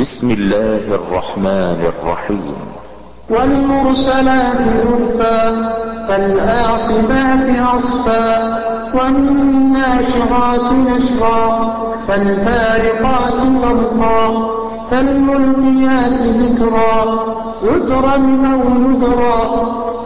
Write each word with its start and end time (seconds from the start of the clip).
بسم 0.00 0.30
الله 0.30 0.94
الرحمن 0.94 1.80
الرحيم. 1.92 2.56
والمرسلات 3.30 4.60
عرفا 4.86 5.42
فالآصفات 6.08 7.46
عصفا 7.58 8.28
والناشرات 8.94 10.72
نشرا 10.72 11.72
فالفارقات 12.08 13.38
فرقا 13.62 14.22
فالملقيات 14.90 16.20
ذكرا 16.42 16.96
عذرا 17.64 18.16
أو 18.52 18.60
نذرا 18.78 19.40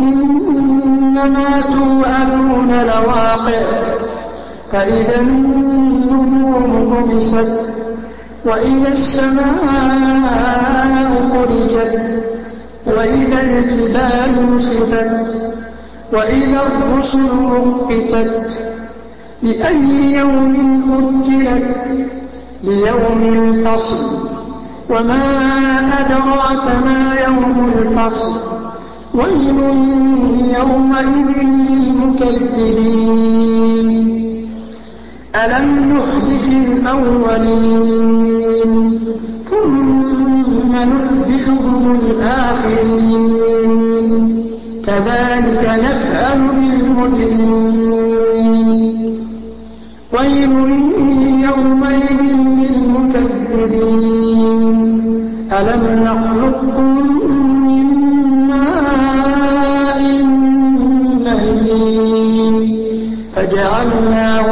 إنما 0.00 1.60
توعدون 1.60 2.70
لواقع 2.84 3.64
فإذا 4.72 5.20
النجوم 5.20 6.72
طمست 6.94 7.81
وإذا 8.46 8.88
السماء 8.88 9.52
فرجت 11.32 12.22
وإذا 12.86 13.40
الجبال 13.40 14.32
نصبت 14.54 15.26
وإذا 16.12 16.60
الرسل 16.66 17.26
أقتت. 17.90 18.48
لأي 19.42 20.12
يوم 20.12 20.54
أجلت؟ 20.92 21.86
ليوم 22.64 23.20
الفصل. 23.22 24.04
وما 24.90 25.24
أدراك 26.00 26.66
ما 26.84 27.00
يوم 27.26 27.72
الفصل؟ 27.78 28.32
ويل 29.14 29.58
يومئذ 30.58 31.42
للمكذبين. 31.70 32.82
ألم 35.34 35.68
نهلك 35.92 36.46
الأولين؟ 36.68 38.31
ثم 39.50 40.72
نتبعهم 40.72 41.98
الآخرين. 42.00 43.30
كذلك 44.86 45.62
نفعل 45.84 46.40
بالمجرمين. 46.48 47.50
ويل 50.12 50.54
يومئذ 51.44 52.20
للمكذبين. 52.60 53.82
ألم 55.52 55.84
نخلقكم 56.04 56.88
من 57.66 57.86
ماء 58.48 60.00
مهين؟ 61.24 62.56
فجعلناه 63.36 64.51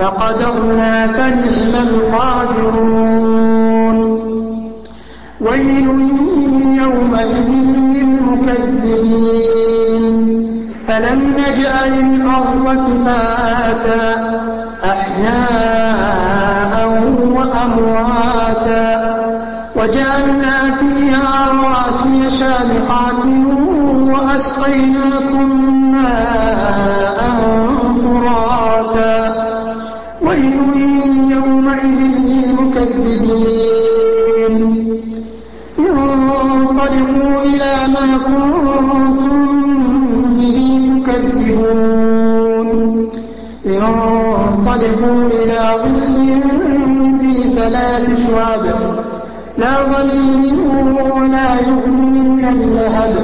فقدرنا 0.00 1.06
فنعم 1.06 1.74
القادرون. 1.88 3.40
ويل 5.40 5.88
يومئذ 6.82 7.48
للمكذبين. 7.94 9.50
فلم 10.88 11.20
نجعل 11.38 11.92
الأرض 11.92 12.66
كفاتا 12.86 14.06
أحياء 14.84 16.72
وأمواتا 17.36 18.86
وجعلنا 19.76 20.56
فيها 20.80 21.48
رواسي 21.52 22.18
شامخات 22.40 23.24
وأسقيناكم 24.12 25.19
انطلقوا 36.80 37.42
إلى 37.42 37.74
ما 37.94 38.06
كنتم 38.26 39.40
به 40.38 40.58
تكذبون. 41.06 42.68
انطلقوا 43.66 45.22
إلى 45.38 45.60
ظل 45.82 46.16
ذي 47.20 47.36
ثلاث 47.56 48.04
شعب 48.26 48.64
لا 49.58 49.74
ظليل 49.92 50.58
ولا 51.16 51.48
يغني 51.68 52.20
من 52.20 52.44
اللهب. 52.44 53.14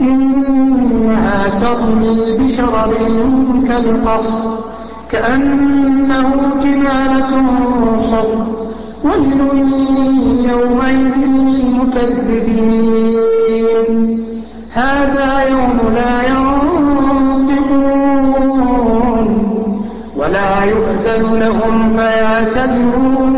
إنها 0.00 1.40
ترمي 1.60 2.18
بشرر 2.38 2.92
كالقصر 3.68 4.42
كأنه 5.10 6.30
جمالة 6.62 7.32
صفر 8.10 8.63
ويل 9.04 9.40
يومئذ 10.50 11.16
للمكذبين 11.56 12.64
هذا 14.72 15.42
يوم 15.50 15.78
لا 15.94 16.14
ينطقون 16.28 17.68
ولا 20.16 20.64
يؤذن 20.64 21.38
لهم 21.38 21.96
فيعتذرون 21.96 23.34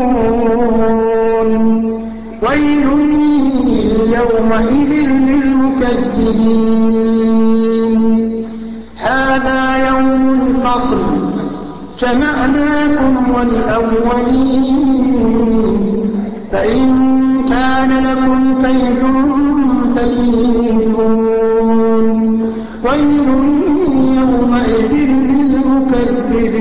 ويل 2.43 2.87
يومئذ 4.17 4.91
للمكذبين 5.29 7.06
جمعناكم 11.99 13.13
والأولين. 13.35 14.97
فإن 16.51 16.87
كان 17.49 17.91
لكم 18.07 18.61
كيد 18.61 19.01
فكيدون 19.95 21.27
ويل 22.85 23.27
يومئذ 24.19 24.93
للمكذبين. 25.41 26.57